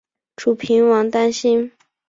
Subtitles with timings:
[0.35, 1.71] 楚平王担心。